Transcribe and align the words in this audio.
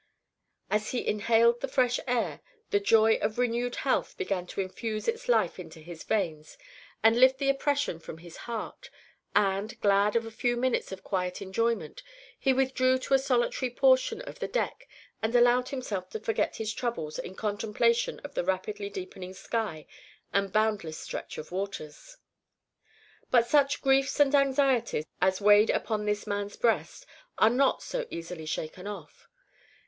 As 0.71 0.89
he 0.89 1.05
inhaled 1.07 1.61
the 1.61 1.67
fresh 1.67 1.99
air, 2.07 2.41
the 2.71 2.79
joy 2.79 3.17
of 3.21 3.37
renewed 3.37 3.75
health 3.75 4.17
began 4.17 4.47
to 4.47 4.59
infuse 4.59 5.07
its 5.07 5.29
life 5.29 5.59
into 5.59 5.79
his 5.79 6.01
veins 6.03 6.57
and 7.03 7.19
lift 7.19 7.37
the 7.37 7.51
oppression 7.51 7.99
from 7.99 8.17
his 8.17 8.35
heart, 8.49 8.89
and, 9.35 9.79
glad 9.79 10.15
of 10.15 10.25
a 10.25 10.31
few 10.31 10.57
minutes 10.57 10.91
of 10.91 11.03
quiet 11.03 11.39
enjoyment, 11.39 12.01
he 12.39 12.51
withdrew 12.51 12.97
to 12.97 13.13
a 13.13 13.19
solitary 13.19 13.69
portion 13.69 14.21
of 14.23 14.39
the 14.39 14.47
deck 14.47 14.87
and 15.21 15.35
allowed 15.35 15.69
himself 15.69 16.09
to 16.09 16.19
forget 16.19 16.55
his 16.55 16.73
troubles 16.73 17.19
in 17.19 17.35
contemplation 17.35 18.17
of 18.21 18.33
the 18.33 18.43
rapidly 18.43 18.89
deepening 18.89 19.35
sky 19.35 19.85
and 20.33 20.51
boundless 20.51 20.97
stretch 20.97 21.37
of 21.37 21.51
waters. 21.51 22.17
But 23.29 23.45
such 23.45 23.83
griefs 23.83 24.19
and 24.19 24.33
anxieties 24.33 25.05
as 25.21 25.39
weighed 25.39 25.69
upon 25.69 26.05
this 26.05 26.25
man's 26.25 26.55
breast 26.57 27.05
are 27.37 27.51
not 27.51 27.83
so 27.83 28.07
easily 28.09 28.47
shaken 28.47 28.87
off. 28.87 29.27